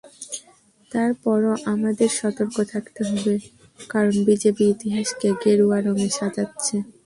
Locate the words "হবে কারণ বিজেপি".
3.09-4.63